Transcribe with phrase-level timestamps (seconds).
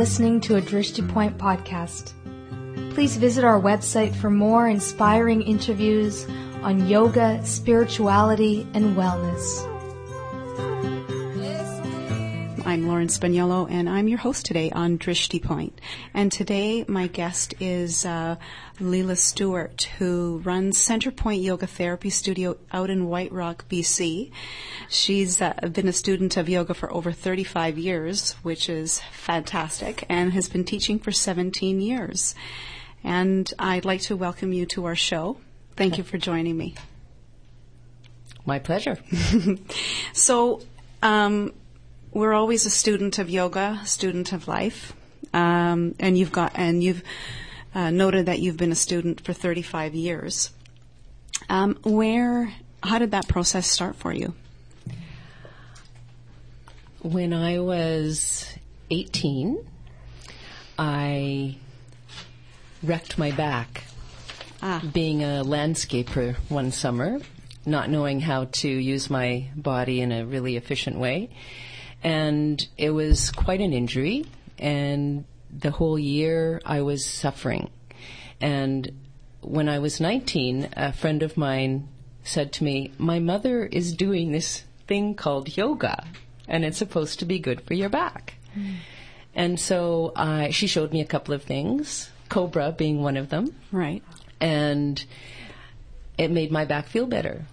[0.00, 2.14] listening to a Drishti Point podcast.
[2.94, 6.26] Please visit our website for more inspiring interviews
[6.62, 9.69] on yoga, spirituality, and wellness.
[13.00, 15.80] Lauren Spaniello, and I'm your host today on Drishti Point.
[16.12, 18.36] And today, my guest is uh,
[18.78, 24.30] Leela Stewart, who runs Centerpoint Yoga Therapy Studio out in White Rock, BC.
[24.90, 30.34] She's uh, been a student of yoga for over 35 years, which is fantastic, and
[30.34, 32.34] has been teaching for 17 years.
[33.02, 35.38] And I'd like to welcome you to our show.
[35.74, 36.74] Thank you for joining me.
[38.44, 38.98] My pleasure.
[40.12, 40.60] so,
[41.02, 41.54] um,
[42.12, 44.92] we're always a student of yoga, student of life,
[45.32, 47.02] um, and you've got and you've
[47.74, 50.50] uh, noted that you've been a student for 35 years.
[51.48, 54.34] Um, where, how did that process start for you?
[57.02, 58.46] When I was
[58.90, 59.58] 18,
[60.78, 61.56] I
[62.82, 63.84] wrecked my back
[64.62, 64.82] Ah.
[64.92, 67.18] being a landscaper one summer,
[67.64, 71.30] not knowing how to use my body in a really efficient way.
[72.02, 74.24] And it was quite an injury,
[74.58, 77.70] and the whole year I was suffering.
[78.40, 78.90] And
[79.42, 81.88] when I was 19, a friend of mine
[82.24, 86.04] said to me, My mother is doing this thing called yoga,
[86.48, 88.34] and it's supposed to be good for your back.
[89.34, 93.54] And so uh, she showed me a couple of things, Cobra being one of them
[93.72, 94.02] Right.
[94.40, 95.04] and
[96.18, 97.44] it made my back feel better.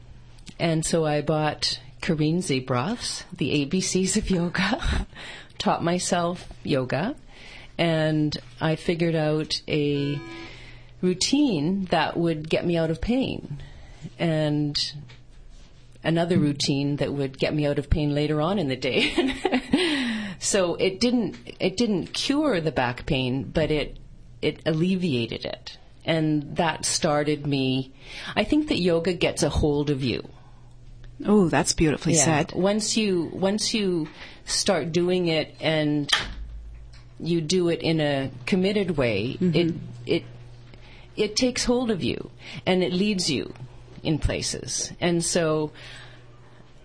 [0.60, 5.08] And so I bought Kareen Zebroff's The ABCs of Yoga,
[5.58, 7.16] taught myself yoga,
[7.78, 10.20] and I figured out a
[11.02, 13.62] routine that would get me out of pain.
[14.18, 14.76] And
[16.04, 19.14] another routine that would get me out of pain later on in the day.
[20.40, 23.98] so it didn't it didn't cure the back pain, but it
[24.42, 25.78] it alleviated it.
[26.06, 27.94] And that started me
[28.36, 30.28] I think that yoga gets a hold of you.
[31.26, 32.54] Oh, that's beautifully said.
[32.54, 34.08] Once you once you
[34.46, 36.10] start doing it and
[37.20, 39.56] you do it in a committed way, mm-hmm.
[39.56, 40.24] it it
[41.16, 42.30] it takes hold of you
[42.66, 43.54] and it leads you
[44.04, 44.92] in places.
[45.02, 45.72] And so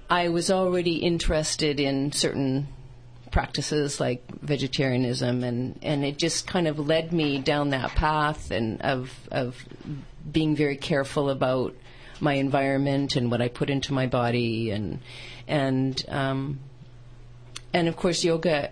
[0.09, 2.69] I was already interested in certain
[3.31, 8.81] practices like vegetarianism and, and it just kind of led me down that path and
[8.82, 9.64] of of
[10.31, 11.75] being very careful about
[12.22, 15.00] my environment and what I put into my body and
[15.49, 16.60] and um,
[17.72, 18.71] and of course yoga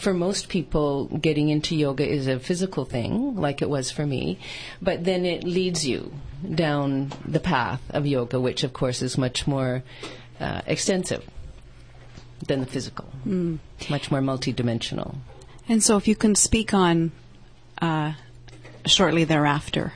[0.00, 4.38] for most people getting into yoga is a physical thing like it was for me
[4.80, 6.12] but then it leads you
[6.54, 9.82] down the path of yoga which of course is much more
[10.40, 11.24] uh, extensive
[12.46, 13.06] than the physical
[13.88, 15.16] much more multidimensional.
[15.68, 17.12] And so, if you can speak on
[17.80, 18.12] uh,
[18.84, 19.94] shortly thereafter,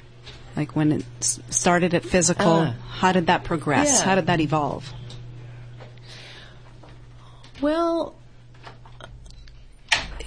[0.61, 1.05] like when it
[1.49, 2.75] started at physical, Ah.
[3.01, 3.89] how did that progress?
[3.89, 4.05] Yeah.
[4.05, 4.93] How did that evolve?
[7.63, 8.15] Well,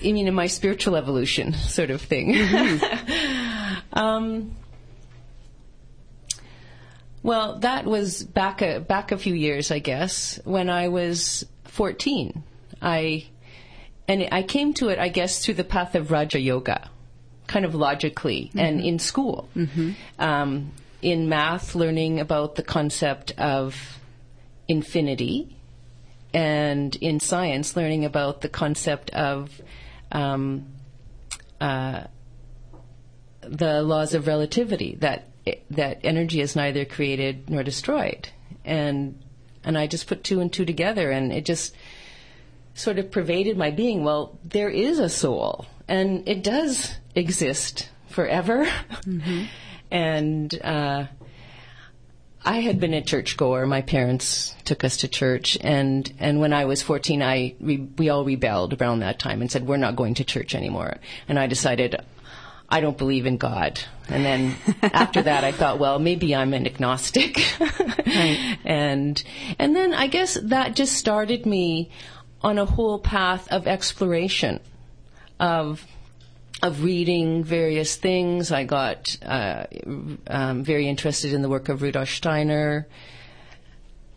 [0.01, 2.35] you mean in my spiritual evolution sort of thing?
[3.93, 4.55] um,
[7.21, 12.41] well, that was back a back a few years, I guess, when I was fourteen.
[12.81, 13.27] I
[14.07, 16.89] and I came to it, I guess, through the path of Raja Yoga,
[17.53, 19.47] kind of logically, and in school,
[20.17, 20.71] um,
[21.03, 23.75] in math, learning about the concept of
[24.67, 25.55] infinity,
[26.33, 29.61] and in science, learning about the concept of
[30.11, 30.65] um,
[31.61, 32.05] uh,
[33.41, 35.29] the laws of relativity that
[35.69, 38.29] that energy is neither created nor destroyed,
[38.65, 39.21] and
[39.63, 41.75] and I just put two and two together, and it just
[42.73, 44.03] sort of pervaded my being.
[44.03, 48.67] Well, there is a soul, and it does exist forever,
[49.91, 50.61] and.
[50.61, 51.07] Uh,
[52.45, 53.65] I had been a churchgoer.
[53.65, 58.09] My parents took us to church, and and when I was fourteen, I we, we
[58.09, 60.97] all rebelled around that time and said we're not going to church anymore.
[61.29, 61.95] And I decided
[62.67, 63.79] I don't believe in God.
[64.09, 67.39] And then after that, I thought, well, maybe I'm an agnostic.
[68.65, 69.23] And
[69.57, 71.89] and then I guess that just started me
[72.41, 74.59] on a whole path of exploration
[75.39, 75.85] of
[76.61, 78.51] of reading various things.
[78.51, 79.65] I got uh,
[80.27, 82.87] um, very interested in the work of Rudolf Steiner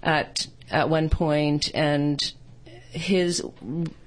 [0.02, 2.20] at at one point, and
[2.90, 3.42] his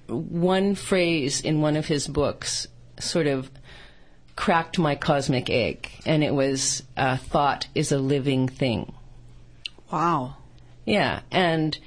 [0.08, 2.68] one phrase in one of his books
[3.00, 3.52] sort of
[4.36, 8.94] cracked my cosmic egg, and it was uh, "Thought is a living thing."
[9.92, 10.38] Wow.
[10.86, 11.78] Yeah, and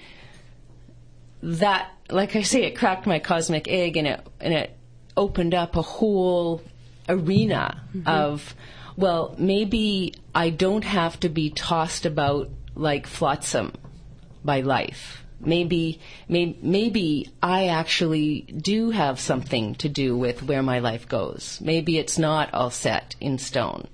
[1.43, 4.77] that, like I say, it cracked my cosmic egg, and it and it
[5.17, 6.63] opened up a whole
[7.09, 8.09] arena mm-hmm.
[8.09, 8.55] of,
[8.97, 13.73] well, maybe I don't have to be tossed about like flotsam
[14.45, 15.25] by life.
[15.41, 21.59] Maybe, may, maybe I actually do have something to do with where my life goes.
[21.61, 23.89] Maybe it's not all set in stone.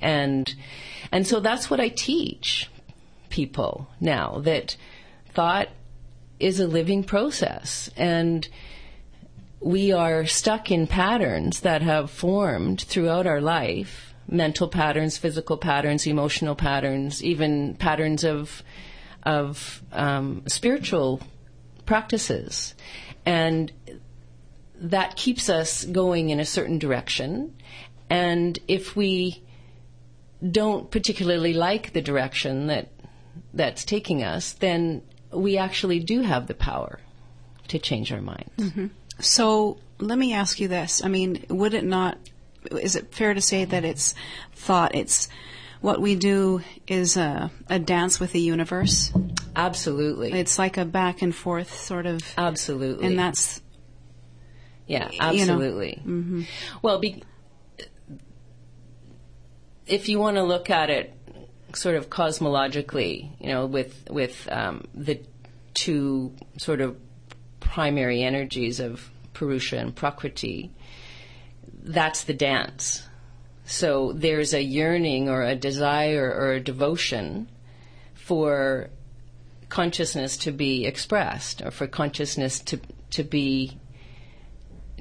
[0.00, 0.54] And,
[1.12, 2.70] and so that's what I teach
[3.28, 4.76] people now that
[5.34, 5.68] thought
[6.40, 8.48] is a living process and
[9.60, 16.06] we are stuck in patterns that have formed throughout our life mental patterns, physical patterns,
[16.06, 18.62] emotional patterns, even patterns of
[19.22, 21.20] of um, spiritual
[21.86, 22.74] practices,
[23.26, 23.72] and
[24.80, 27.56] that keeps us going in a certain direction.
[28.10, 29.42] And if we
[30.48, 32.88] don't particularly like the direction that
[33.52, 35.02] that's taking us, then
[35.32, 37.00] we actually do have the power
[37.68, 38.72] to change our minds.
[39.20, 41.04] So let me ask you this.
[41.04, 42.18] I mean, would it not,
[42.70, 44.14] is it fair to say that it's
[44.54, 45.28] thought, it's
[45.80, 49.12] what we do is a, a dance with the universe?
[49.56, 50.32] Absolutely.
[50.32, 53.06] It's like a back and forth sort of, absolutely.
[53.06, 53.60] and that's,
[54.86, 55.54] Yeah, you know.
[55.54, 56.46] absolutely.
[56.82, 57.22] Well, be,
[59.86, 61.14] if you want to look at it
[61.74, 65.20] sort of cosmologically, you know, with with um, the
[65.74, 66.96] two sort of
[67.68, 70.72] primary energies of Purusha and Prakriti,
[71.82, 73.06] that's the dance.
[73.66, 77.48] So there's a yearning or a desire or a devotion
[78.14, 78.88] for
[79.68, 82.80] consciousness to be expressed or for consciousness to
[83.10, 83.78] to be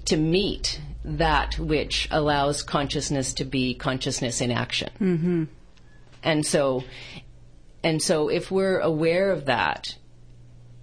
[0.06, 4.90] to meet that which allows consciousness to be consciousness in action.
[5.00, 5.44] Mm-hmm.
[6.24, 6.84] And so,
[7.84, 9.96] and so, if we're aware of that,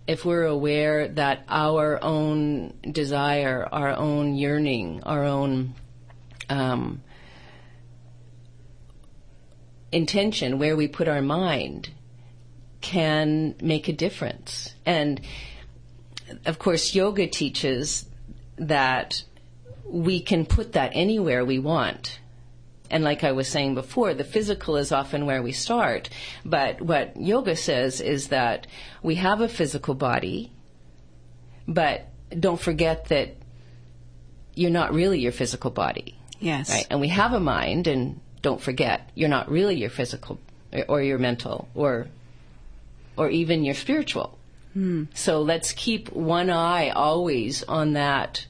[0.06, 5.74] if we're aware that our own desire, our own yearning, our own
[6.50, 7.02] um,
[9.90, 11.90] intention, where we put our mind,
[12.80, 14.74] can make a difference.
[14.84, 15.20] And
[16.44, 18.06] of course, yoga teaches
[18.56, 19.22] that
[19.86, 22.20] we can put that anywhere we want.
[22.94, 26.10] And like I was saying before, the physical is often where we start.
[26.44, 28.68] But what yoga says is that
[29.02, 30.52] we have a physical body,
[31.66, 32.06] but
[32.38, 33.34] don't forget that
[34.54, 36.16] you're not really your physical body.
[36.38, 36.70] yes.
[36.70, 36.86] Right?
[36.88, 40.38] And we have a mind, and don't forget, you're not really your physical
[40.86, 42.06] or your mental or
[43.16, 44.38] or even your spiritual.
[44.72, 45.06] Hmm.
[45.14, 48.46] So let's keep one eye always on that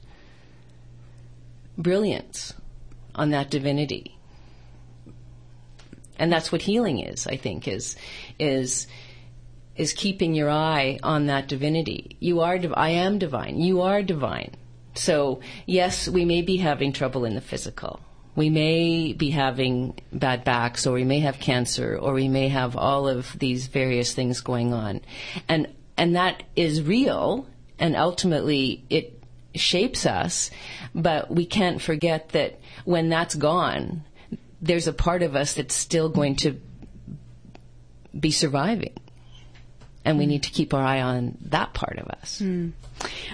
[1.79, 2.53] brilliance,
[3.15, 4.14] on that divinity.
[6.17, 7.95] And that's what healing is, I think, is
[8.39, 8.87] is
[9.75, 12.15] is keeping your eye on that divinity.
[12.19, 13.59] You are div- I am divine.
[13.59, 14.55] You are divine.
[14.93, 17.99] So, yes, we may be having trouble in the physical.
[18.35, 22.75] We may be having bad backs or we may have cancer or we may have
[22.75, 25.01] all of these various things going on.
[25.47, 27.47] And and that is real
[27.79, 29.21] and ultimately it
[29.53, 30.51] shapes us,
[30.93, 34.03] but we can't forget that when that's gone,
[34.61, 36.59] there's a part of us that's still going to
[38.17, 38.93] be surviving.
[40.03, 42.41] And we need to keep our eye on that part of us.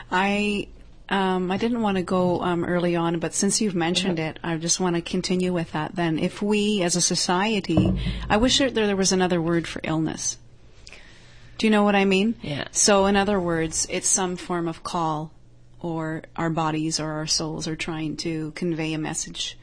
[0.10, 0.68] I
[1.12, 4.56] um, I didn't want to go um, early on, but since you've mentioned it, I
[4.56, 5.94] just want to continue with that.
[5.94, 8.00] Then, if we as a society,
[8.30, 10.38] I wish there, there was another word for illness.
[11.58, 12.36] Do you know what I mean?
[12.42, 12.70] Yeah.
[12.72, 15.34] So, in other words, it's some form of call,
[15.82, 19.58] or our bodies or our souls are trying to convey a message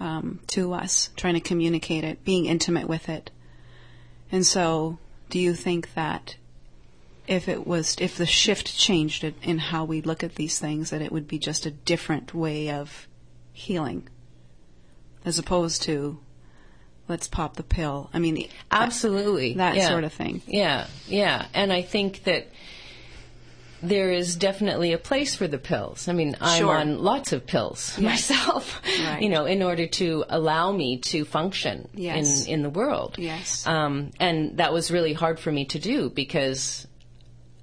[0.00, 3.30] um, to us, trying to communicate it, being intimate with it.
[4.30, 4.98] And so,
[5.30, 6.36] do you think that
[7.28, 10.90] if it was if the shift changed it in how we look at these things
[10.90, 13.06] that it would be just a different way of
[13.52, 14.08] healing
[15.24, 16.18] as opposed to
[17.08, 19.54] let's pop the pill i mean Absolutely.
[19.54, 19.86] that Yeah.
[19.88, 21.46] sort of thing Yeah, yeah.
[21.54, 22.48] And I think that
[23.82, 26.06] there is definitely a place for the pills.
[26.08, 26.76] I mean, I'm Sure.
[26.76, 29.20] on lots of pills myself, Right.
[29.22, 32.46] you know, in order to allow me to function Yes.
[32.46, 33.16] in, in the world.
[33.18, 33.66] Yes.
[33.66, 36.86] Um, and that was really hard for me to do because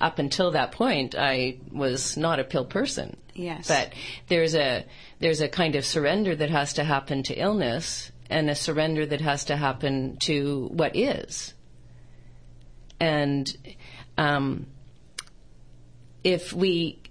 [0.01, 3.15] up until that point, I was not a pill person.
[3.33, 3.67] Yes.
[3.67, 3.93] But
[4.27, 4.85] there's a
[5.19, 9.21] there's a kind of surrender that has to happen to illness and a surrender that
[9.21, 11.53] has to happen to what is.
[12.99, 13.49] And
[14.17, 14.67] um,
[16.23, 17.01] if we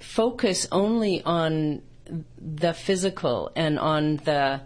[0.00, 1.82] focus only on
[2.38, 4.60] the physical and on the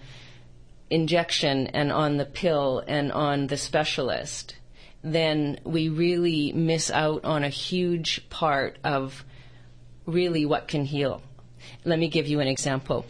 [0.90, 4.56] injection and on the pill and on the specialist,
[5.02, 9.24] then we really miss out on a huge part of
[10.06, 11.22] really what can heal
[11.84, 13.06] Let me give you an example.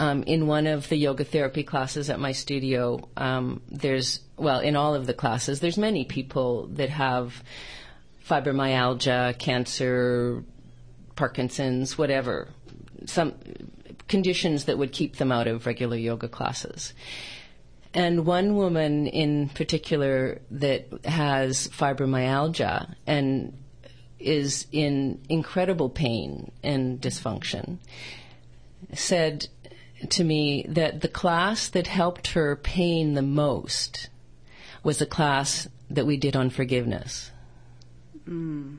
[0.00, 4.76] Um, in one of the yoga therapy classes at my studio, um, there's, well, in
[4.76, 7.42] all of the classes, there's many people that have
[8.28, 10.44] fibromyalgia, cancer,
[11.16, 12.48] Parkinson's, whatever,
[13.06, 13.34] some
[14.08, 16.94] conditions that would keep them out of regular yoga classes.
[17.94, 23.56] And one woman in particular that has fibromyalgia and
[24.18, 27.78] is in incredible pain and dysfunction
[28.92, 29.48] said
[30.10, 34.08] to me that the class that helped her pain the most
[34.82, 37.30] was the class that we did on forgiveness.
[38.28, 38.78] Mm.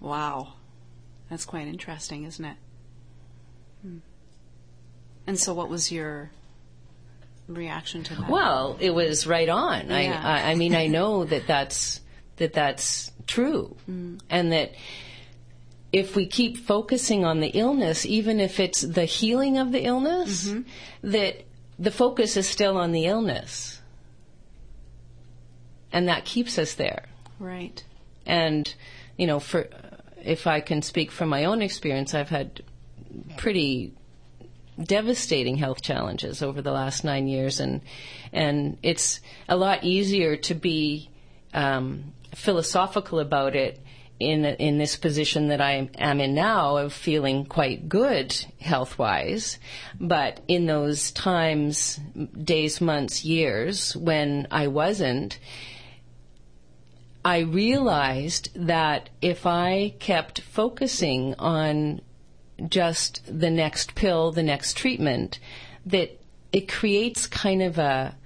[0.00, 0.54] Wow.
[1.28, 2.56] That's quite interesting, isn't it?
[3.82, 3.98] Hmm.
[5.26, 6.30] And so, what was your
[7.46, 8.28] reaction to that?
[8.28, 9.88] Well, it was right on.
[9.88, 10.20] Yeah.
[10.22, 12.00] I, I, I, mean, I know that that's
[12.36, 14.18] that that's true, mm.
[14.28, 14.72] and that
[15.92, 20.48] if we keep focusing on the illness, even if it's the healing of the illness,
[20.48, 21.10] mm-hmm.
[21.10, 21.44] that
[21.78, 23.80] the focus is still on the illness,
[25.92, 27.04] and that keeps us there.
[27.40, 27.82] Right.
[28.26, 28.72] And
[29.16, 29.68] you know, for
[30.22, 32.62] if I can speak from my own experience, I've had
[33.36, 33.94] pretty
[34.80, 37.80] devastating health challenges over the last nine years, and
[38.32, 41.10] and it's a lot easier to be
[41.52, 43.80] um, philosophical about it
[44.18, 49.58] in in this position that I am in now of feeling quite good health wise,
[49.98, 51.98] but in those times,
[52.44, 55.38] days, months, years when I wasn't.
[57.24, 62.00] I realized that if I kept focusing on
[62.68, 65.38] just the next pill, the next treatment,
[65.86, 66.18] that
[66.52, 68.16] it creates kind of a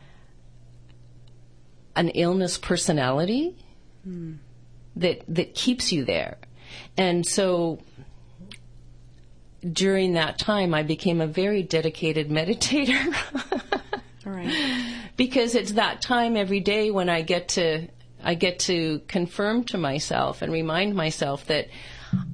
[1.97, 3.55] an illness personality
[4.07, 4.37] mm.
[4.97, 6.39] that that keeps you there.
[6.97, 7.81] And so
[9.73, 13.15] during that time I became a very dedicated meditator.
[14.25, 14.95] right.
[15.17, 17.89] Because it's that time every day when I get to
[18.25, 21.69] I get to confirm to myself and remind myself that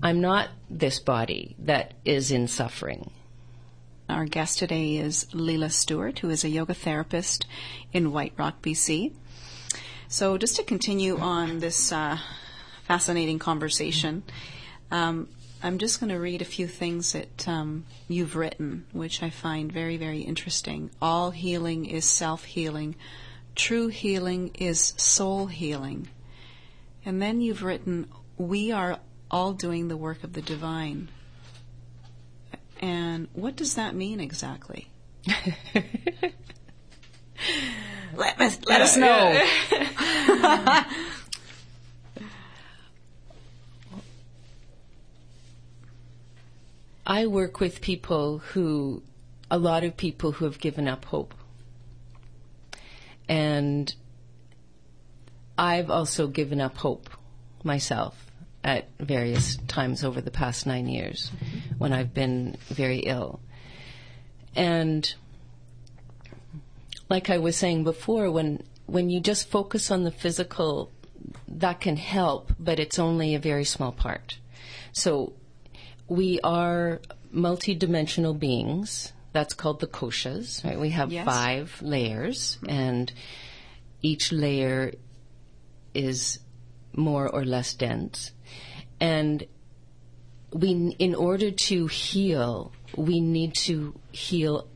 [0.02, 3.10] I'm not this body that is in suffering.
[4.08, 7.44] Our guest today is Leela Stewart, who is a yoga therapist
[7.92, 9.12] in White Rock, BC.
[10.08, 12.18] So, just to continue on this uh,
[12.84, 14.22] fascinating conversation,
[14.90, 15.28] um,
[15.62, 19.70] I'm just going to read a few things that um, you've written, which I find
[19.70, 20.90] very, very interesting.
[21.02, 22.96] All healing is self healing.
[23.60, 26.08] True healing is soul healing.
[27.04, 28.98] And then you've written, We are
[29.30, 31.10] all doing the work of the divine.
[32.80, 34.88] And what does that mean exactly?
[38.14, 39.46] let, us, let us know.
[47.06, 49.02] I work with people who,
[49.50, 51.34] a lot of people who have given up hope.
[53.30, 53.94] And
[55.56, 57.08] I've also given up hope
[57.62, 58.26] myself
[58.64, 61.78] at various times over the past nine years mm-hmm.
[61.78, 63.38] when I've been very ill.
[64.56, 65.14] And
[67.08, 70.90] like I was saying before, when when you just focus on the physical,
[71.46, 74.38] that can help, but it's only a very small part.
[74.90, 75.34] So
[76.08, 77.00] we are
[77.32, 79.12] multidimensional beings.
[79.32, 80.78] That's called the koshas, right?
[80.78, 81.24] We have yes.
[81.24, 82.70] five layers, mm-hmm.
[82.70, 83.12] and
[84.02, 84.92] each layer
[85.94, 86.40] is
[86.94, 88.32] more or less dense.
[89.00, 89.46] And
[90.52, 94.66] we, in order to heal, we need to heal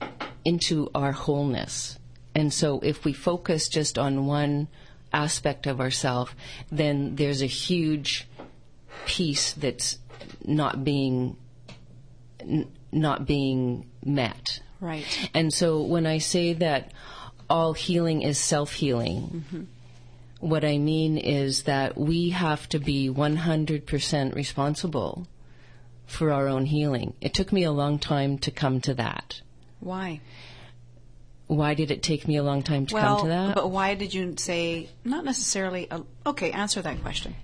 [0.44, 1.98] into our wholeness.
[2.34, 4.68] And so if we focus just on one
[5.12, 6.34] aspect of ourself,
[6.70, 8.28] then there's a huge
[9.06, 9.98] piece that's
[10.44, 11.36] not being
[12.94, 14.60] not being met.
[14.80, 15.04] Right.
[15.34, 16.92] And so when I say that
[17.50, 19.62] all healing is self-healing, mm-hmm
[20.44, 25.26] what I mean is that we have to be 100% responsible
[26.06, 27.14] for our own healing.
[27.22, 29.40] It took me a long time to come to that.
[29.80, 30.20] Why?
[31.46, 33.54] Why did it take me a long time to well, come to that?
[33.54, 37.34] But why did you say, not necessarily, a, okay, answer that question.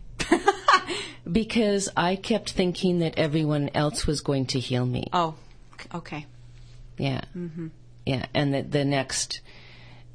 [1.30, 5.08] Because I kept thinking that everyone else was going to heal me.
[5.12, 5.34] Oh,
[5.94, 6.26] okay.
[6.99, 7.22] Yeah.
[7.37, 7.68] Mm-hmm.
[8.06, 9.40] Yeah, and that the next,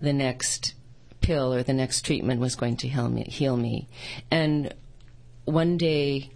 [0.01, 0.73] the next
[1.21, 3.23] pill or the next treatment was going to heal me.
[3.23, 3.87] Heal me.
[4.31, 4.73] And
[5.45, 6.31] one day,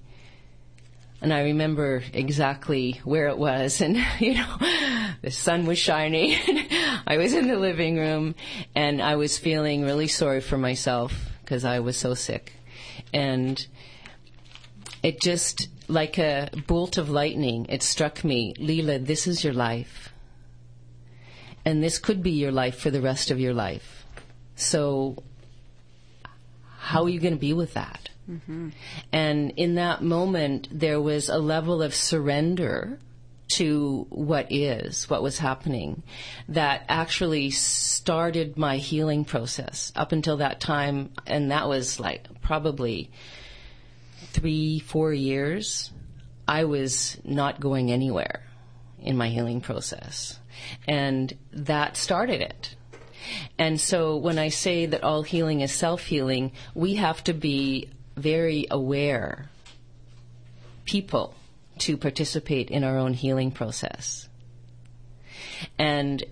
[1.22, 4.56] and I remember exactly where it was, and you know,
[5.22, 6.36] the sun was shining.
[7.08, 8.36] I was in the living room,
[8.76, 12.54] and I was feeling really sorry for myself because I was so sick,
[13.14, 13.66] and
[15.04, 17.66] it just like a bolt of lightning.
[17.70, 20.14] It struck me, Leela, this is your life,
[21.66, 24.06] and this could be your life for the rest of your life.
[24.56, 25.24] So,
[26.78, 28.10] how are you going to be with that?
[28.30, 28.70] Mm-hmm.
[29.12, 33.00] And in that moment, there was a level of surrender
[33.54, 36.04] to what is, what was happening,
[36.50, 41.12] that actually started my healing process up until that time.
[41.26, 43.10] And that was like probably
[44.34, 45.92] three, four years.
[46.48, 48.44] I was not going anywhere
[48.98, 50.40] in my healing process.
[50.88, 52.76] And that started it.
[53.58, 57.90] And so when I say that all healing is self healing, we have to be
[58.16, 59.50] very aware
[60.86, 61.36] people
[61.80, 64.28] to participate in our own healing process.
[65.78, 66.24] And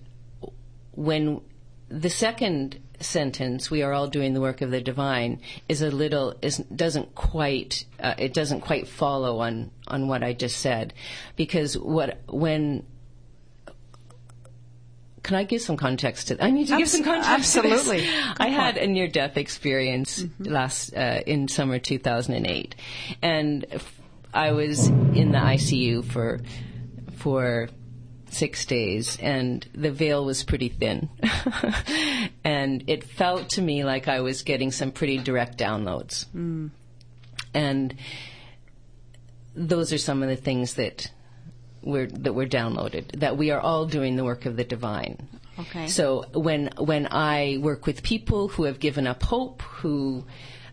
[0.91, 1.41] when
[1.89, 5.39] the second sentence, "We are all doing the work of the divine,"
[5.69, 10.33] is a little is doesn't quite uh, it doesn't quite follow on on what I
[10.33, 10.93] just said,
[11.35, 12.83] because what when
[15.27, 16.43] can I give some context to?
[16.43, 17.57] I need to Abs- give some context.
[17.57, 18.07] Absolutely.
[18.39, 20.45] I had a near-death experience mm-hmm.
[20.45, 22.75] last uh, in summer 2008,
[23.21, 23.65] and
[24.33, 26.39] I was in the ICU for
[27.17, 27.67] for
[28.29, 31.09] six days, and the veil was pretty thin,
[32.43, 36.69] and it felt to me like I was getting some pretty direct downloads, mm.
[37.53, 37.95] and
[39.55, 41.11] those are some of the things that
[41.81, 43.19] were that were downloaded.
[43.19, 45.27] That we are all doing the work of the divine.
[45.59, 45.87] Okay.
[45.87, 50.25] So when when I work with people who have given up hope, who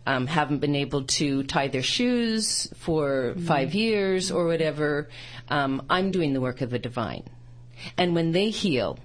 [0.07, 3.47] um, haven't been able to tie their shoes for mm-hmm.
[3.47, 5.09] five years or whatever,
[5.49, 7.25] um, I'm doing the work of the divine.
[7.97, 8.99] And when they heal,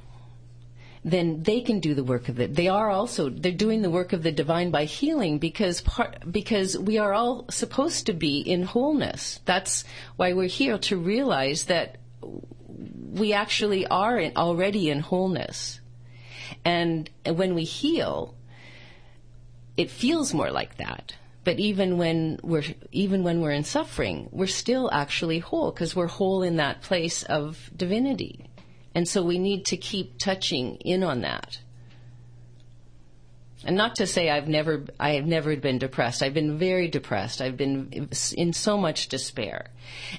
[1.03, 2.55] then they can do the work of it.
[2.55, 6.77] They are also they're doing the work of the divine by healing because part because
[6.77, 9.39] we are all supposed to be in wholeness.
[9.45, 9.85] That's
[10.17, 11.97] why we're here to realize that
[13.11, 15.79] we actually are in, already in wholeness.
[16.65, 18.35] And when we heal,
[19.77, 21.15] it feels more like that.
[21.45, 26.07] But even when we're even when we're in suffering, we're still actually whole because we're
[26.07, 28.48] whole in that place of divinity.
[28.99, 31.57] And so we need to keep touching in on that.
[33.63, 36.21] And not to say I've never, I have never been depressed.
[36.21, 37.39] I've been very depressed.
[37.39, 39.67] I've been in so much despair.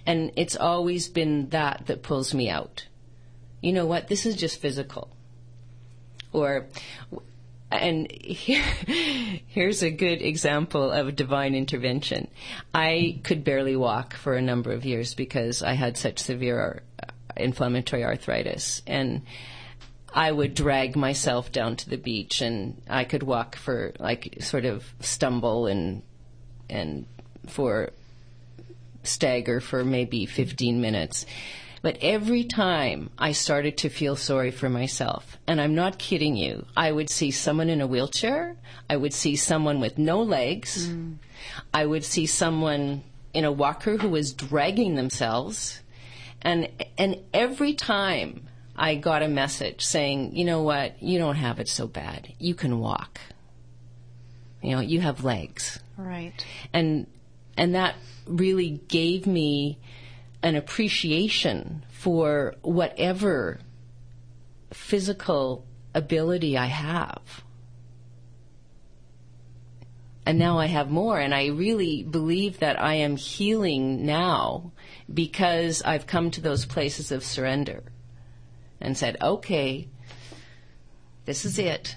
[0.06, 2.86] And it's always been that that pulls me out.
[3.60, 4.08] You know what?
[4.08, 5.10] This is just physical.
[6.32, 6.66] Or,
[7.70, 8.64] and here,
[9.46, 12.28] here's a good example of divine intervention.
[12.72, 17.09] I could barely walk for a number of years because I had such severe uh,
[17.40, 18.82] inflammatory arthritis.
[18.86, 19.22] And
[20.12, 24.64] I would drag myself down to the beach and I could walk for like sort
[24.64, 26.02] of stumble and
[26.68, 27.06] and
[27.46, 27.90] for
[29.02, 31.26] stagger for maybe 15 minutes.
[31.82, 36.66] But every time I started to feel sorry for myself, and I'm not kidding you,
[36.76, 38.56] I would see someone in a wheelchair,
[38.90, 41.16] I would see someone with no legs, mm.
[41.72, 45.80] I would see someone in a walker who was dragging themselves,
[46.42, 51.60] and and every time I got a message saying, you know what, you don't have
[51.60, 52.32] it so bad.
[52.38, 53.20] You can walk.
[54.62, 55.80] You know, you have legs.
[55.96, 56.32] Right.
[56.72, 57.06] And
[57.56, 57.94] and that
[58.26, 59.78] really gave me
[60.42, 63.60] an appreciation for whatever
[64.72, 67.42] physical ability I have.
[70.30, 74.70] And now I have more, and I really believe that I am healing now
[75.12, 77.82] because I've come to those places of surrender
[78.80, 79.88] and said, okay,
[81.24, 81.96] this is it.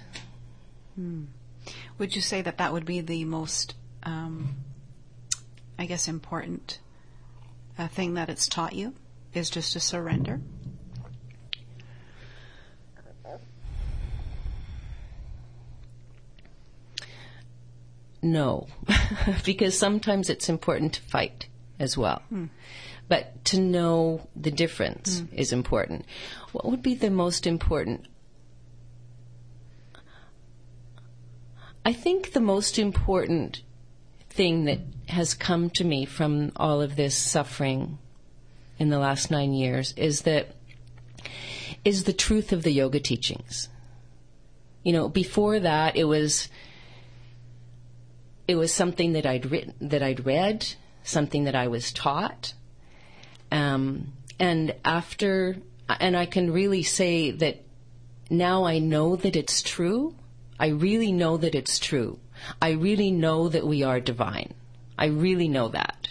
[0.95, 1.25] Hmm.
[1.99, 4.55] Would you say that that would be the most, um,
[5.77, 6.79] I guess, important
[7.77, 8.95] uh, thing that it's taught you?
[9.35, 10.41] Is just to surrender?
[18.23, 18.67] No,
[19.45, 22.21] because sometimes it's important to fight as well.
[22.29, 22.45] Hmm.
[23.09, 25.33] But to know the difference mm.
[25.33, 26.05] is important.
[26.53, 28.07] What would be the most important?
[31.85, 33.61] I think the most important
[34.29, 37.97] thing that has come to me from all of this suffering
[38.79, 40.55] in the last nine years is that
[41.83, 43.67] is the truth of the yoga teachings.
[44.83, 46.47] You know, before that it was
[48.47, 50.67] it was something that I'd written that I'd read,
[51.03, 52.53] something that I was taught,
[53.51, 57.61] um, and after, and I can really say that
[58.29, 60.15] now I know that it's true.
[60.59, 62.19] I really know that it's true.
[62.61, 64.53] I really know that we are divine.
[64.97, 66.09] I really know that.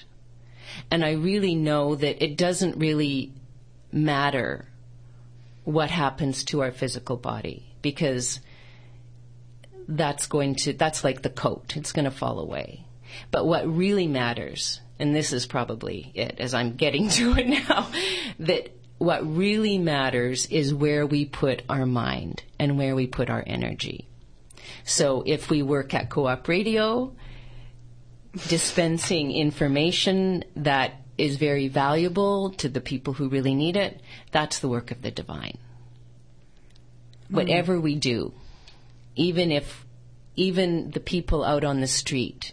[0.90, 3.32] And I really know that it doesn't really
[3.90, 4.66] matter
[5.64, 8.40] what happens to our physical body because
[9.88, 11.76] that's going to, that's like the coat.
[11.76, 12.84] It's going to fall away.
[13.30, 17.90] But what really matters, and this is probably it as I'm getting to it now,
[18.40, 23.42] that what really matters is where we put our mind and where we put our
[23.46, 24.06] energy.
[24.84, 27.12] So if we work at Co-op Radio,
[28.48, 34.68] dispensing information that is very valuable to the people who really need it, that's the
[34.68, 35.58] work of the divine.
[37.30, 37.34] Mm.
[37.34, 38.32] Whatever we do,
[39.16, 39.84] even if,
[40.36, 42.52] even the people out on the street,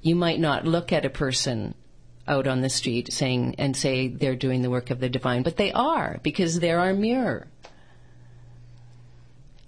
[0.00, 1.74] you might not look at a person
[2.26, 5.56] out on the street saying and say they're doing the work of the divine, but
[5.56, 7.46] they are because they're our mirror.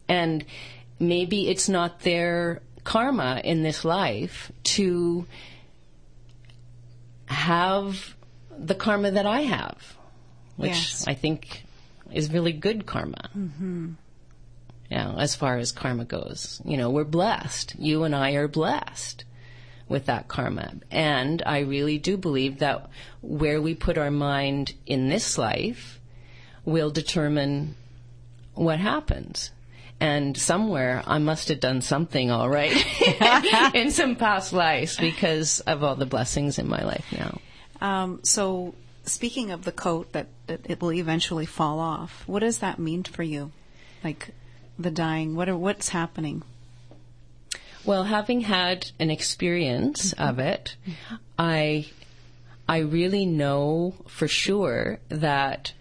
[0.08, 0.44] And
[0.98, 5.26] maybe it's not their karma in this life to
[7.26, 8.14] have
[8.56, 9.96] the karma that I have,
[10.56, 11.04] which yes.
[11.06, 11.64] I think
[12.12, 13.30] is really good karma.
[13.36, 13.92] Mm-hmm.
[14.94, 17.74] Know, as far as karma goes, you know, we're blessed.
[17.78, 19.24] You and I are blessed
[19.88, 20.74] with that karma.
[20.88, 22.88] And I really do believe that
[23.20, 25.98] where we put our mind in this life
[26.64, 27.74] will determine
[28.54, 29.50] what happens
[29.98, 32.72] and somewhere I must have done something all right
[33.74, 37.40] in some past lives because of all the blessings in my life now.
[37.80, 42.58] Um, so, speaking of the coat that, that, it will eventually fall off, what does
[42.58, 43.50] that mean for you?
[44.04, 44.30] Like
[44.78, 46.42] the dying, what are, what's happening?
[47.84, 50.22] Well, having had an experience mm-hmm.
[50.22, 50.76] of it.
[51.38, 51.86] I
[52.66, 55.74] I really know for sure that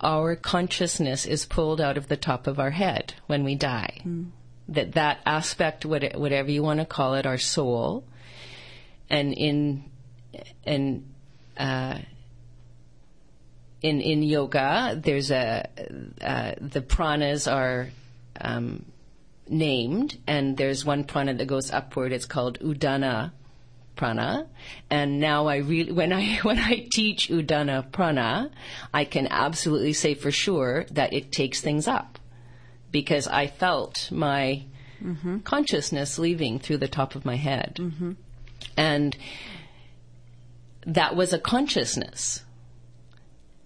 [0.00, 4.00] our consciousness is pulled out of the top of our head when we die.
[4.04, 4.30] Mm.
[4.68, 8.04] That that aspect, whatever you want to call it, our soul,
[9.08, 9.84] and in
[10.64, 11.12] and
[11.56, 11.98] uh,
[13.82, 15.66] in in yoga, there's a
[16.20, 17.88] uh, the pranas are
[18.40, 18.84] um,
[19.48, 22.12] named, and there's one prana that goes upward.
[22.12, 23.32] It's called udana
[24.00, 24.46] prana.
[24.88, 28.50] And now I really, when I, when I teach Udana prana,
[28.92, 32.18] I can absolutely say for sure that it takes things up
[32.90, 34.64] because I felt my
[35.02, 35.40] mm-hmm.
[35.40, 37.76] consciousness leaving through the top of my head.
[37.78, 38.12] Mm-hmm.
[38.76, 39.16] And
[40.86, 42.42] that was a consciousness.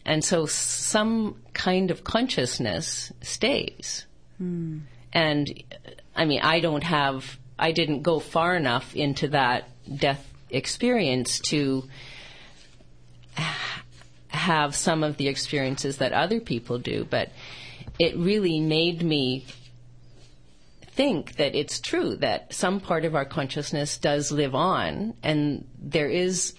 [0.04, 4.04] And so some kind of consciousness stays.
[4.40, 4.82] Mm.
[5.12, 5.62] And
[6.14, 9.68] I mean, I don't have, I didn't go far enough into that
[9.98, 11.84] death experience to
[14.28, 17.30] have some of the experiences that other people do, but
[17.98, 19.44] it really made me
[20.82, 26.08] think that it's true that some part of our consciousness does live on and there
[26.08, 26.54] is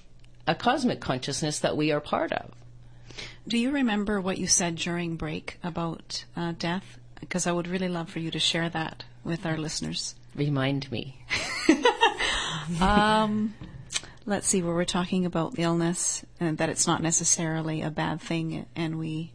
[0.47, 2.51] a cosmic consciousness that we are part of.
[3.47, 6.99] Do you remember what you said during break about uh, death?
[7.19, 10.15] Because I would really love for you to share that with our listeners.
[10.35, 11.17] Remind me.
[12.81, 13.53] um,
[14.25, 18.65] let's see, where we're talking about illness and that it's not necessarily a bad thing,
[18.75, 19.31] and we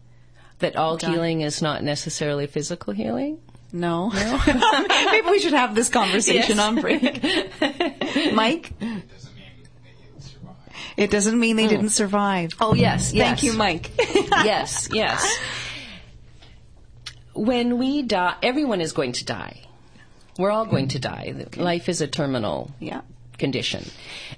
[0.58, 3.40] that all healing is not necessarily physical healing.
[3.72, 4.40] No, no.
[5.10, 6.58] maybe we should have this conversation yes.
[6.58, 7.02] on break.
[8.34, 8.72] Mike.
[10.96, 11.70] It doesn't mean they mm.
[11.70, 12.50] didn't survive.
[12.60, 13.26] Oh yes, yes.
[13.26, 13.90] Thank you, Mike.
[13.96, 15.38] yes, yes.
[17.34, 19.62] When we die, everyone is going to die.
[20.38, 21.38] We're all going to mm-hmm.
[21.38, 21.44] die.
[21.46, 21.62] Okay.
[21.62, 23.02] Life is a terminal yeah.
[23.38, 23.84] condition.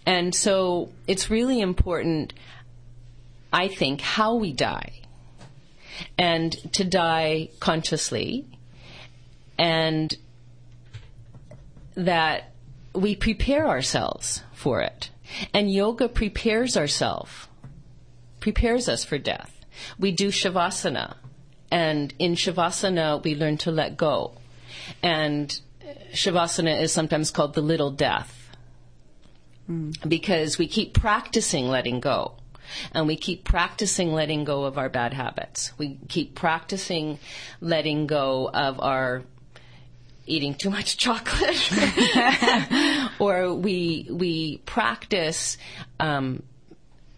[0.04, 2.32] And so it's really important,
[3.52, 4.92] I think, how we die.
[6.18, 8.46] And to die consciously.
[9.58, 10.16] And
[11.94, 12.52] that
[12.94, 15.10] we prepare ourselves for it.
[15.54, 17.48] And yoga prepares ourselves,
[18.40, 19.64] prepares us for death.
[19.98, 21.16] We do shavasana.
[21.72, 24.34] And in shavasana, we learn to let go.
[25.02, 25.58] And
[26.12, 28.50] Shavasana is sometimes called the little death
[29.68, 29.96] mm.
[30.06, 32.34] because we keep practicing letting go.
[32.92, 35.72] And we keep practicing letting go of our bad habits.
[35.78, 37.18] We keep practicing
[37.60, 39.22] letting go of our
[40.26, 41.70] eating too much chocolate,
[43.18, 45.58] or we we practice
[45.98, 46.42] um,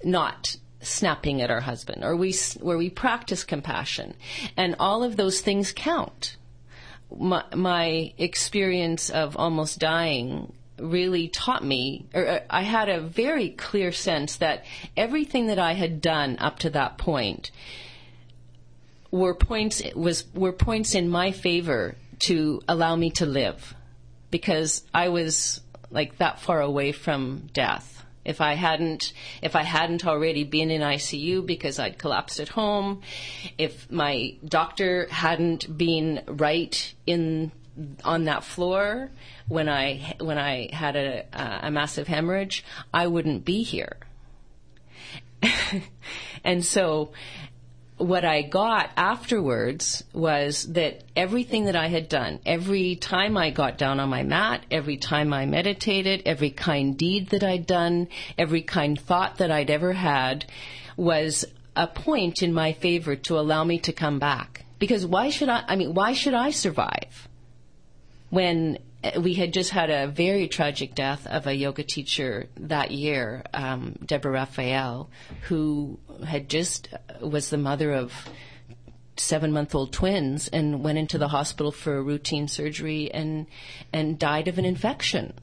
[0.02, 4.14] not snapping at our husband, or we where we practice compassion,
[4.56, 6.36] and all of those things count.
[7.16, 13.50] My, my experience of almost dying really taught me, or uh, I had a very
[13.50, 14.64] clear sense that
[14.96, 17.50] everything that I had done up to that point
[19.10, 23.74] were points was were points in my favor to allow me to live,
[24.30, 27.93] because I was like that far away from death,
[28.24, 33.02] If I hadn't, if I hadn't already been in ICU because I'd collapsed at home,
[33.58, 37.52] if my doctor hadn't been right in
[38.04, 39.10] on that floor
[39.48, 41.24] when I when I had a,
[41.66, 43.96] a massive hemorrhage, I wouldn't be here.
[46.44, 47.12] and so
[48.04, 53.78] what I got afterwards was that everything that I had done, every time I got
[53.78, 58.60] down on my mat, every time I meditated, every kind deed that I'd done, every
[58.62, 60.44] kind thought that I'd ever had
[60.96, 64.64] was a point in my favor to allow me to come back.
[64.78, 67.28] Because why should I, I mean, why should I survive
[68.28, 68.78] when
[69.20, 73.96] we had just had a very tragic death of a yoga teacher that year, um,
[74.04, 75.10] Deborah Raphael,
[75.42, 78.12] who had just uh, was the mother of
[79.16, 83.46] seven month old twins and went into the hospital for a routine surgery and
[83.92, 85.34] and died of an infection.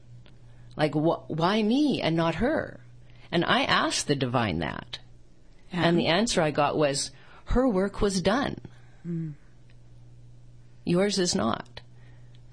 [0.76, 2.80] Like, wh- why me and not her?
[3.30, 4.98] And I asked the divine that,
[5.72, 5.84] yeah.
[5.84, 7.10] and the answer I got was,
[7.46, 8.60] her work was done.
[9.06, 9.34] Mm.
[10.84, 11.80] Yours is not.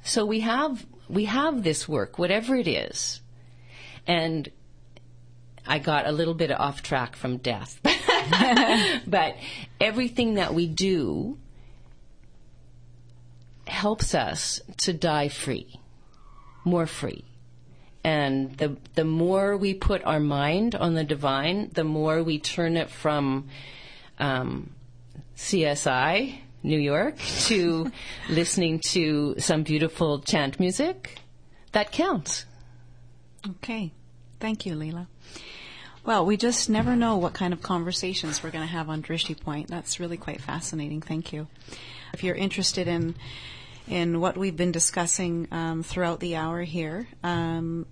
[0.04, 3.22] So we have we have this work, whatever it is.
[4.08, 4.50] And
[5.65, 7.80] I got a little bit off track from death.
[9.08, 9.36] but
[9.82, 11.38] everything that we do
[13.67, 15.80] helps us to die free,
[16.63, 17.26] more free.
[18.04, 22.78] And the, the more we put our mind on the divine, the more we turn
[22.78, 23.50] it from
[24.19, 24.72] um,
[25.36, 27.91] CSI New York to
[28.30, 31.19] listening to some beautiful chant music,
[31.72, 32.45] that counts.
[33.48, 33.91] Okay.
[34.39, 35.08] Thank you, Leela.
[36.06, 39.39] Well, we just never know what kind of conversations we're going to have on Drishti
[39.39, 39.67] Point.
[39.67, 41.02] That's really quite fascinating.
[41.02, 41.48] Thank you.
[42.13, 43.15] If you're interested in
[43.88, 47.86] in what we've been discussing um, throughout the hour here, um,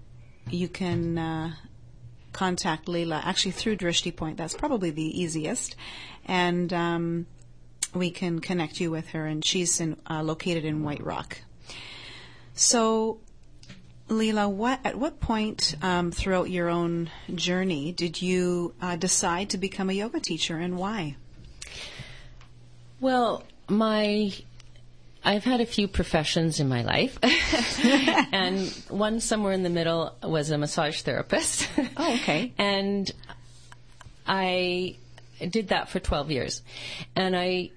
[0.49, 1.53] you can uh,
[2.33, 4.37] contact Leela actually through Drishti Point.
[4.37, 5.75] That's probably the easiest,
[6.25, 7.27] and um,
[7.93, 11.41] we can connect you with her, and she's in, uh, located in White Rock.
[12.53, 13.19] So,
[14.09, 19.57] Leela, what at what point um, throughout your own journey did you uh, decide to
[19.57, 21.15] become a yoga teacher, and why?
[22.99, 24.33] Well, my
[25.23, 27.19] I've had a few professions in my life,
[28.31, 31.69] and one somewhere in the middle was a massage therapist.
[31.97, 32.53] Oh, okay.
[32.57, 33.11] and
[34.25, 34.95] I
[35.49, 36.61] did that for 12 years.
[37.15, 37.71] And I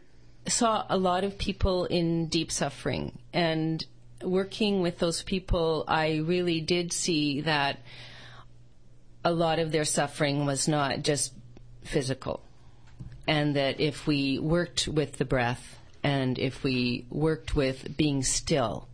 [0.50, 3.18] saw a lot of people in deep suffering.
[3.32, 3.84] And
[4.22, 7.78] working with those people, I really did see that
[9.24, 11.32] a lot of their suffering was not just
[11.84, 12.42] physical.
[13.26, 18.88] And that if we worked with the breath and if we worked with being still,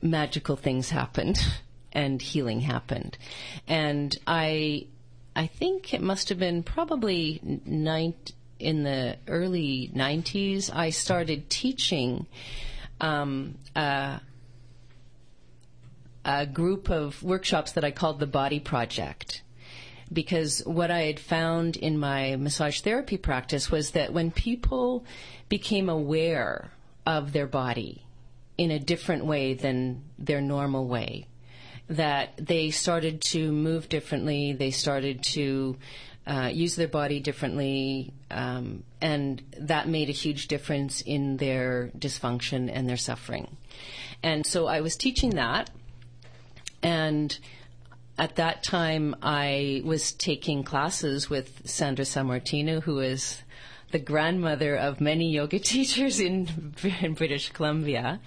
[0.00, 1.38] magical things happened
[1.92, 3.18] and healing happened.
[3.66, 4.86] And I
[5.34, 7.40] I think it must have been probably
[8.58, 12.26] in the early 90s, I started teaching
[13.00, 14.20] um, a,
[16.24, 19.42] a group of workshops that I called the Body Project.
[20.12, 25.04] Because what I had found in my massage therapy practice was that when people
[25.48, 26.70] became aware
[27.06, 28.02] of their body
[28.56, 31.26] in a different way than their normal way,
[31.88, 35.76] that they started to move differently, they started to
[36.28, 42.70] uh, use their body differently, um, and that made a huge difference in their dysfunction
[42.70, 43.56] and their suffering.
[44.22, 45.70] And so I was teaching that,
[46.82, 47.36] and
[48.18, 53.40] at that time I was taking classes with Sandra Sammartino, who is
[53.90, 58.20] the grandmother of many yoga teachers in, in, British Columbia.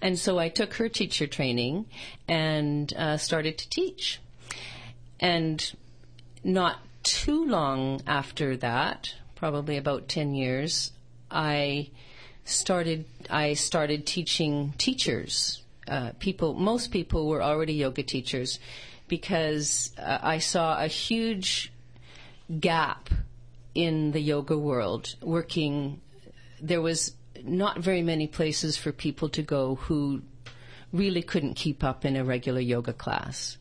[0.00, 1.86] And so I took her teacher training
[2.28, 4.20] and uh, started to teach.
[5.18, 5.72] And
[6.44, 10.92] not too long after that, probably about 10 years,
[11.30, 11.90] I
[12.44, 15.62] started I started teaching teachers.
[15.86, 18.58] Uh, people, most people were already yoga teachers
[19.06, 21.72] because uh, I saw a huge
[22.60, 23.10] gap
[23.74, 25.14] in the yoga world.
[25.22, 26.00] Working,
[26.60, 30.22] there was not very many places for people to go who
[30.92, 33.56] really couldn't keep up in a regular yoga class.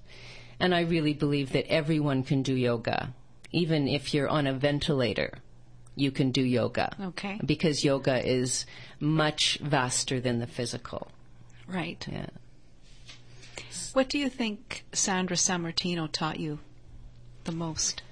[0.59, 3.13] And I really believe that everyone can do yoga
[3.51, 5.39] even if you're on a ventilator,
[5.95, 6.95] you can do yoga.
[7.01, 7.39] Okay.
[7.43, 8.65] Because yoga is
[8.99, 11.09] much vaster than the physical.
[11.67, 12.05] Right.
[12.09, 12.27] Yeah.
[13.93, 16.59] What do you think Sandra Sammartino taught you
[17.45, 18.03] the most?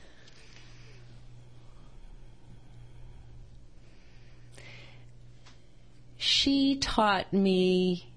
[6.18, 8.10] She taught me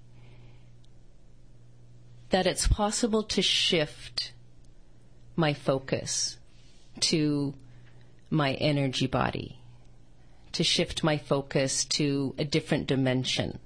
[2.31, 4.33] that it's possible to shift
[5.35, 6.38] my focus
[7.03, 7.53] to
[8.29, 9.59] my energy body,
[10.53, 13.59] to shift my focus to a different dimension.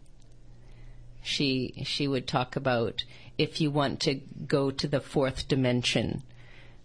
[1.21, 3.03] She she would talk about
[3.37, 6.23] if you want to go to the fourth dimension,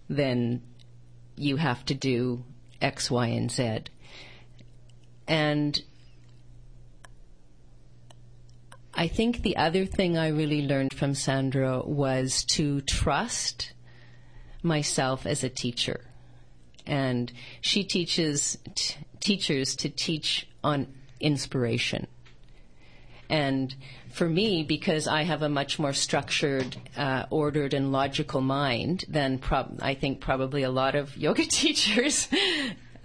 [0.08, 0.62] then
[1.36, 2.44] you have to do
[2.80, 3.84] X, Y, and Z.
[5.26, 5.80] And
[8.94, 13.72] I think the other thing I really learned from Sandra was to trust
[14.62, 16.07] myself as a teacher.
[16.88, 20.88] And she teaches t- teachers to teach on
[21.20, 22.08] inspiration.
[23.30, 23.74] And
[24.10, 29.38] for me, because I have a much more structured, uh, ordered, and logical mind than
[29.38, 32.28] prob- I think probably a lot of yoga teachers,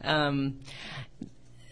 [0.04, 0.60] um,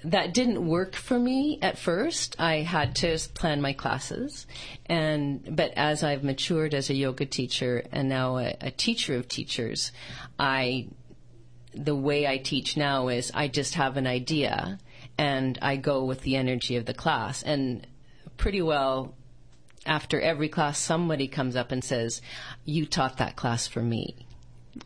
[0.04, 2.36] that didn't work for me at first.
[2.40, 4.48] I had to plan my classes,
[4.88, 9.28] and but as I've matured as a yoga teacher and now a, a teacher of
[9.28, 9.92] teachers,
[10.40, 10.88] I
[11.74, 14.80] the way I teach now is I just have an idea
[15.18, 17.86] and I go with the energy of the class and
[18.38, 19.14] pretty well
[19.86, 22.22] after every class somebody comes up and says
[22.66, 24.28] you taught that class for me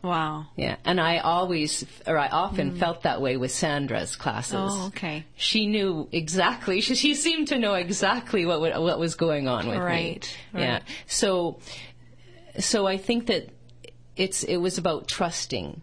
[0.02, 0.46] Wow.
[0.56, 2.78] yeah, and I always, or I often mm.
[2.78, 4.54] felt that way with Sandra's classes.
[4.56, 5.24] Oh, okay.
[5.36, 6.80] She knew exactly.
[6.80, 10.10] She, she seemed to know exactly what what was going on with Right, me.
[10.10, 10.38] Right.
[10.54, 10.72] Yeah.
[10.72, 10.82] right.
[11.06, 11.60] So,
[12.58, 13.48] so I think that
[14.16, 15.82] it's it was about trusting.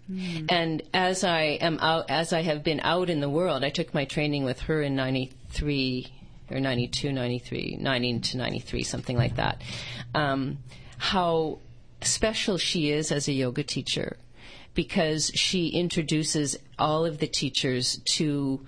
[0.49, 3.93] And as I am out, as I have been out in the world, I took
[3.93, 6.11] my training with her in '93
[6.51, 9.61] or 92, 93, 90 to 93, something like that.
[10.13, 10.59] Um,
[10.97, 11.59] how
[12.01, 14.17] special she is as a yoga teacher
[14.73, 18.65] because she introduces all of the teachers to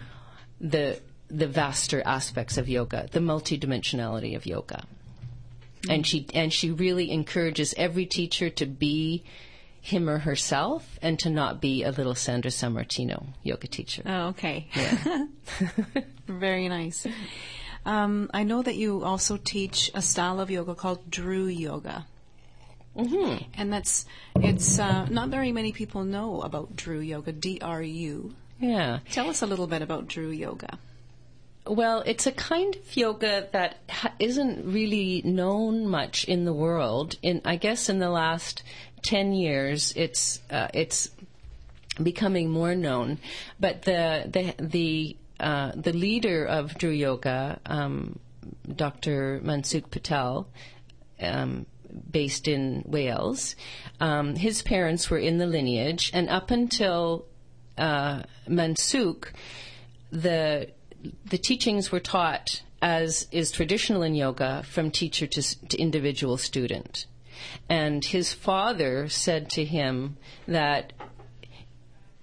[0.62, 4.86] the the vaster aspects of yoga, the multidimensionality of yoga.
[5.90, 9.24] And she and she really encourages every teacher to be
[9.86, 14.02] him or herself and to not be a little Sandra Sammartino yoga teacher.
[14.04, 14.68] Oh, okay.
[16.28, 17.06] Very nice.
[17.86, 22.08] Um, I know that you also teach a style of yoga called Dru Yoga.
[22.98, 23.44] Mm-hmm.
[23.54, 27.32] And that's it's uh, not very many people know about Dru Yoga.
[27.32, 28.34] D R U.
[28.60, 29.00] Yeah.
[29.12, 30.80] Tell us a little bit about Dru Yoga.
[31.68, 37.18] Well, it's a kind of yoga that ha- isn't really known much in the world.
[37.22, 38.64] In I guess in the last
[39.06, 41.10] ten years, it's uh, it's
[42.02, 43.20] becoming more known.
[43.60, 48.20] But the the the uh, the leader of Dru Yoga, um,
[48.74, 49.42] Dr.
[49.44, 50.48] Mansukh Patel,
[51.22, 51.66] um,
[52.10, 53.56] based in Wales,
[54.00, 57.26] um, his parents were in the lineage, and up until
[57.78, 59.28] uh, Mansukh,
[60.12, 60.72] the
[61.26, 67.06] the teachings were taught as is traditional in yoga from teacher to, to individual student.
[67.70, 70.94] And his father said to him that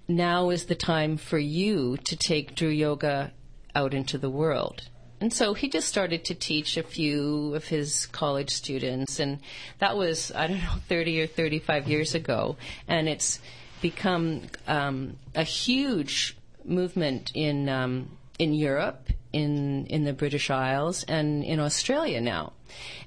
[0.07, 3.31] now is the time for you to take Dru Yoga
[3.75, 4.89] out into the world.
[5.23, 9.39] And so he just started to teach a few of his college students, and
[9.79, 12.57] that was, I don't know, 30 or 35 years ago.
[12.89, 13.39] And it's
[13.81, 21.43] become um, a huge movement in, um, in Europe, in, in the British Isles, and
[21.43, 22.53] in Australia now.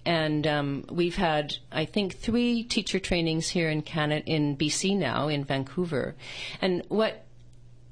[0.04, 5.28] And um, we've had, I think, three teacher trainings here in Canada, in BC now,
[5.28, 6.14] in Vancouver.
[6.60, 7.24] And what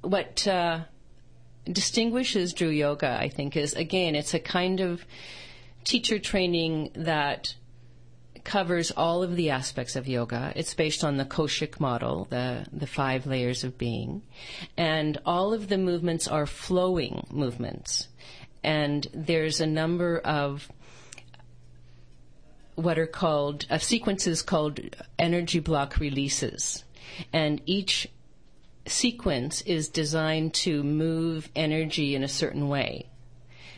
[0.02, 0.80] what uh,
[1.64, 5.04] distinguishes Dru Yoga, I think, is again, it's a kind of
[5.84, 7.54] teacher training that
[8.44, 10.52] covers all of the aspects of yoga.
[10.54, 14.22] It's based on the Koshic model, the the five layers of being,
[14.76, 18.08] and all of the movements are flowing movements.
[18.62, 20.70] And there's a number of
[22.76, 24.80] what are called uh, sequences called
[25.18, 26.84] energy block releases,
[27.32, 28.08] and each
[28.86, 33.08] sequence is designed to move energy in a certain way.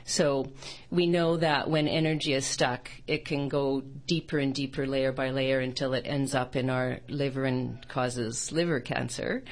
[0.07, 0.47] So
[0.89, 5.31] we know that when energy is stuck, it can go deeper and deeper, layer by
[5.31, 9.43] layer, until it ends up in our liver and causes liver cancer.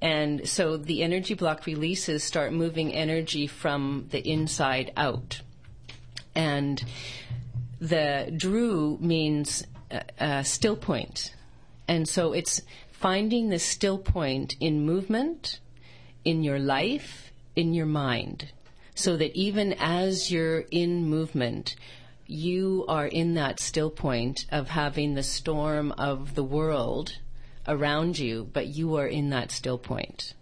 [0.00, 5.42] And so the energy block releases start moving energy from the inside out.
[6.32, 6.80] And
[7.80, 11.34] the Dru means uh, uh, still point.
[11.88, 15.58] And so it's finding the still point in movement,
[16.24, 18.52] in your life, in your mind.
[18.98, 21.76] So that even as you're in movement,
[22.26, 27.12] you are in that still point of having the storm of the world
[27.68, 30.34] around you, but you are in that still point.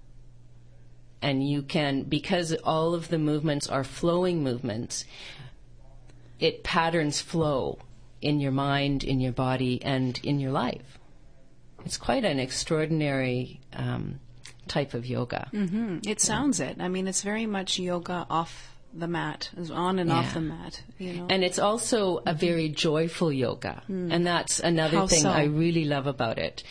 [1.20, 5.04] And you can, because all of the movements are flowing movements,
[6.40, 7.78] it patterns flow
[8.22, 10.98] in your mind, in your body, and in your life.
[11.84, 14.18] It's quite an extraordinary um,
[14.68, 15.48] type of yoga.
[15.52, 15.98] Mm-hmm.
[16.06, 16.76] It sounds it.
[16.80, 20.82] I mean, it's very much yoga off the mat, on and off the mat.
[20.98, 23.82] You know, And it's also a very joyful yoga.
[23.88, 25.30] And that's another How thing so?
[25.30, 26.62] I really love about it.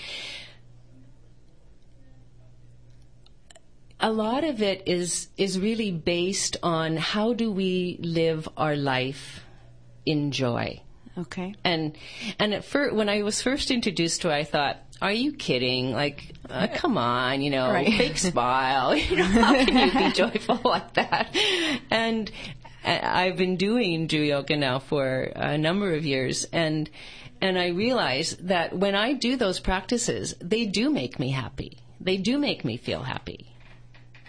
[3.99, 9.41] A lot of it is is really based on how do we live our life
[10.05, 10.81] in joy.
[11.17, 11.55] okay.
[11.63, 11.97] And
[12.37, 15.91] and at first, when I was first introduced to it, I thought, "Are you kidding?
[15.91, 17.93] Like, uh, come on, you know, Right.
[17.93, 18.95] fake smile.
[19.09, 21.35] You know, how can you be joyful like that?"
[21.91, 22.31] And
[22.83, 26.89] I've been doing yoga now for a number of years, and
[27.41, 31.77] and I realize that when I do those practices, they do make me happy.
[31.99, 33.55] They do make me feel happy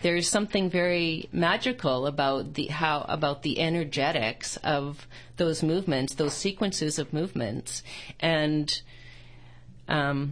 [0.02, 5.06] there's something very magical about the how about the energetics of
[5.36, 7.82] those movements, those sequences of movements,
[8.20, 8.82] and
[9.88, 10.30] um,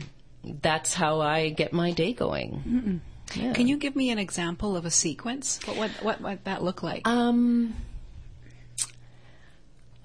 [0.60, 3.00] that's how I get my day going.
[3.34, 3.52] Yeah.
[3.52, 5.58] Can you give me an example of a sequence?
[5.64, 7.06] What what what might that look like?
[7.08, 7.74] Um.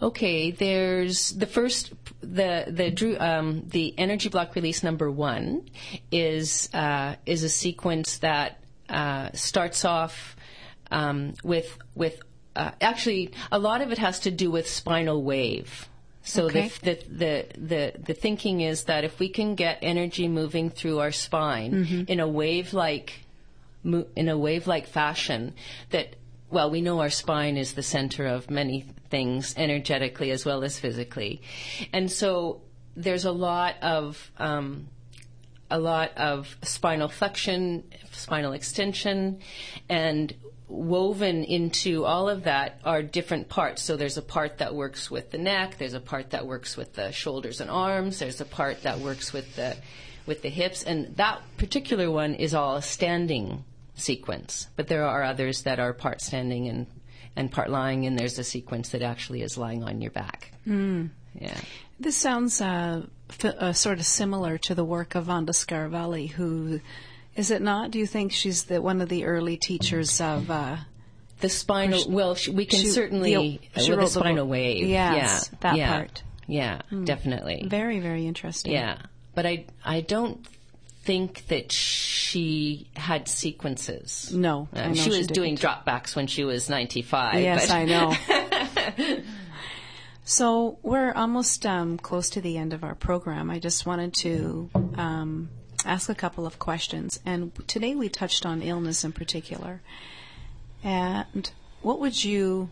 [0.01, 5.69] Okay, there's the first the the Dru um, the energy block release number one
[6.11, 10.37] is uh, is a sequence that uh, starts off
[10.89, 12.21] um, with with
[12.55, 15.88] uh, actually a lot of it has to do with spinal wave.
[16.29, 16.69] So Okay.
[16.83, 20.99] the, the the the the thinking is that if we can get energy moving through
[20.99, 23.25] our spine in a wave like
[24.15, 25.53] in a wave like fashion
[25.89, 26.15] that
[26.51, 30.77] well we know our spine is the center of many things energetically as well as
[30.79, 31.41] physically
[31.93, 32.61] and so
[32.95, 34.87] there's a lot of um,
[35.71, 39.39] a lot of spinal flexion spinal extension
[39.87, 40.33] and
[40.69, 43.81] woven into all of that are different parts.
[43.81, 46.93] So there's a part that works with the neck there's a part that works with
[46.93, 49.75] the shoulders and arms there's a part that works with the
[50.29, 50.83] with the hips.
[50.83, 53.65] And that particular one is all a standing
[53.95, 54.67] sequence.
[54.77, 56.87] But there are others that are part standing and
[57.35, 60.51] and part lying and there's a sequence that actually is lying on your back.
[61.35, 61.57] Yeah.
[61.99, 66.79] This sounds uh, f- uh, sort of similar to the work of Vanda Scaravelli, who
[67.39, 67.91] is it not?
[67.91, 70.51] Do you think she's the one of the early teachers of?
[70.51, 70.77] Uh,
[71.39, 74.51] the spinal well sh- we can she- certainly the- she with the the spinal book.
[74.51, 76.23] wave Yes, yeah that yeah, part.
[76.47, 78.73] yeah definitely very very interesting.
[78.73, 78.97] Yeah,
[79.35, 80.45] but I I don't
[81.03, 84.31] think that she had sequences.
[84.33, 87.41] No, I know she she was doing dropbacks when she was ninety five.
[87.41, 88.13] Yes, I know.
[90.25, 93.49] so we're almost um, close to the end of our program.
[93.49, 95.49] I just wanted to um,
[95.85, 99.81] ask a couple of questions, and today we touched on illness in particular.
[100.83, 101.49] And
[101.81, 102.69] what would you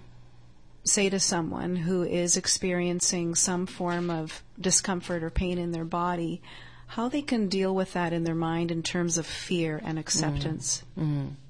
[0.83, 6.41] say to someone who is experiencing some form of discomfort or pain in their body?
[6.87, 10.83] How they can deal with that in their mind in terms of fear and acceptance,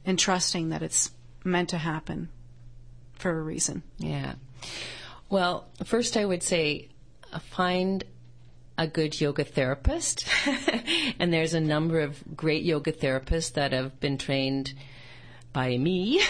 [0.06, 1.12] and trusting that it's
[1.44, 2.30] meant to happen
[3.14, 3.84] for a reason.
[4.00, 4.34] Yeah.
[5.30, 6.90] Well, first I would say
[7.32, 8.04] uh, find
[8.78, 10.28] a good yoga therapist.
[11.20, 14.74] and there's a number of great yoga therapists that have been trained
[15.54, 16.22] by me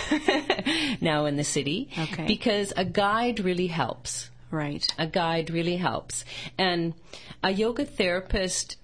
[1.01, 1.89] now in the city.
[1.97, 2.25] Okay.
[2.25, 4.29] Because a guide really helps.
[4.49, 4.87] Right.
[4.97, 6.23] A guide really helps.
[6.57, 6.93] And
[7.43, 8.77] a yoga therapist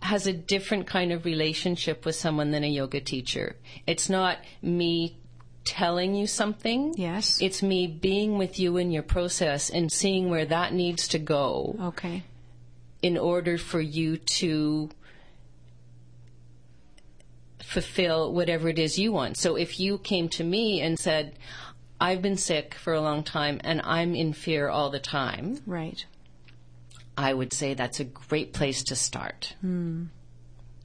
[0.00, 3.56] has a different kind of relationship with someone than a yoga teacher.
[3.86, 5.16] It's not me
[5.64, 6.94] telling you something.
[6.96, 7.40] Yes.
[7.40, 11.76] It's me being with you in your process and seeing where that needs to go
[11.80, 12.24] Okay.
[13.02, 14.90] In order for you to
[17.62, 19.36] fulfill whatever it is you want.
[19.36, 21.38] So if you came to me and said,
[22.00, 26.04] I've been sick for a long time and I'm in fear all the time, Right.
[27.16, 29.54] I would say that's a great place to start.
[29.60, 30.04] Hmm.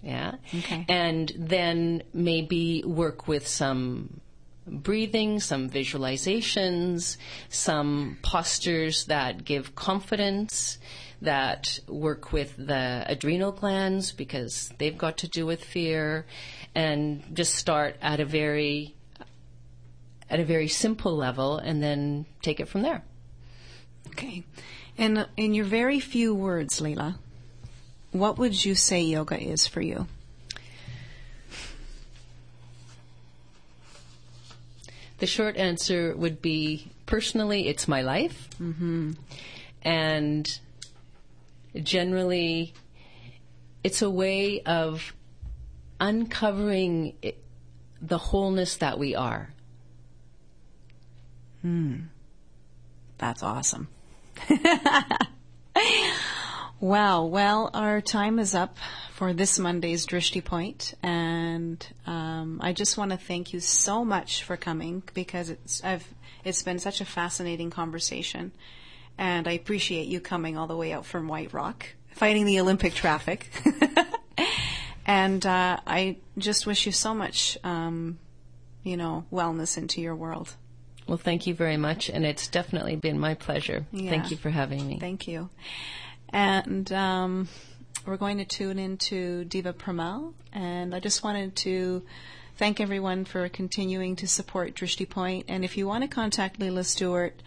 [0.01, 0.35] Yeah.
[0.53, 0.85] Okay.
[0.87, 4.21] And then maybe work with some
[4.67, 7.17] breathing, some visualizations,
[7.49, 10.77] some postures that give confidence,
[11.21, 16.25] that work with the adrenal glands because they've got to do with fear,
[16.75, 18.93] and just start at a very
[20.29, 23.01] at a very simple level and then take it from there.
[24.07, 24.43] Okay.
[24.97, 27.15] And in your very few words, Leela,
[28.11, 30.07] what would you say yoga is for you?
[35.19, 38.49] The short answer would be personally, it's my life.
[38.61, 39.13] Mm-hmm.
[39.81, 40.59] And
[41.83, 42.73] generally,
[43.83, 45.13] it's a way of
[45.99, 47.13] uncovering
[48.01, 49.53] the wholeness that we are.
[53.17, 53.87] That's awesome.
[56.79, 58.77] Well, well, our time is up
[59.13, 64.43] for this Monday's Drishti Point, and um, I just want to thank you so much
[64.43, 66.07] for coming because it's I've
[66.43, 68.51] it's been such a fascinating conversation,
[69.17, 72.93] and I appreciate you coming all the way out from White Rock, fighting the Olympic
[72.93, 73.49] traffic,
[75.05, 78.19] and uh, I just wish you so much, um,
[78.83, 80.55] you know, wellness into your world.
[81.07, 83.85] Well, thank you very much, and it's definitely been my pleasure.
[83.91, 84.09] Yeah.
[84.09, 84.99] Thank you for having me.
[84.99, 85.49] Thank you.
[86.29, 87.47] And um,
[88.05, 92.03] we're going to tune into Deva Premal, and I just wanted to
[92.57, 95.45] thank everyone for continuing to support Drishti Point.
[95.47, 97.41] And if you want to contact Leela Stewart,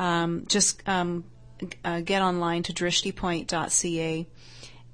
[0.00, 1.24] um, just um,
[1.84, 4.26] uh, get online to drishtipoint.ca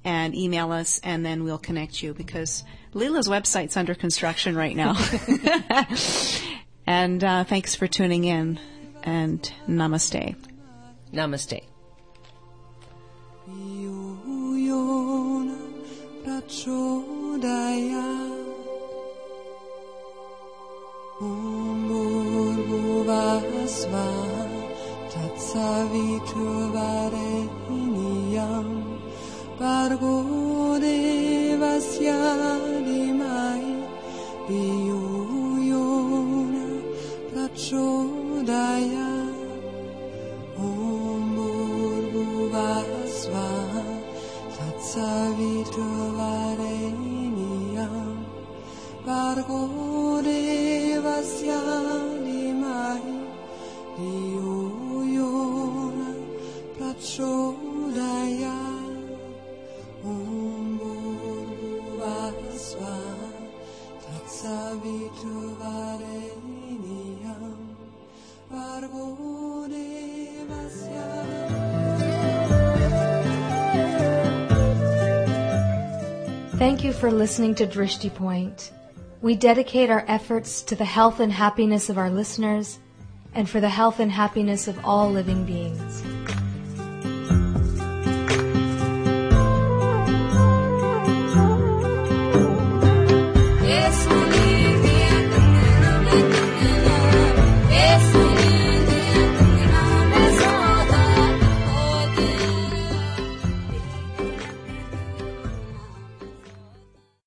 [0.03, 4.95] and email us, and then we'll connect you because Leela's website's under construction right now.
[6.87, 8.59] and uh, thanks for tuning in,
[9.03, 10.35] and namaste.
[11.13, 11.63] Namaste.
[13.47, 15.07] 有よ
[25.37, 28.69] buvasva tatsavituvare iniyam
[29.59, 30.15] Bargo
[30.81, 32.21] devasya
[32.85, 33.65] dimai
[34.49, 36.67] Iyuyona
[37.29, 39.09] prachodaya
[40.57, 43.47] Umur buvasva
[44.57, 46.77] tatsavituvare
[49.05, 49.61] Bargo
[50.25, 51.96] devasya dimai
[76.59, 78.71] Thank you for listening to Drishti Point.
[79.23, 82.77] We dedicate our efforts to the health and happiness of our listeners
[83.33, 86.03] and for the health and happiness of all living beings.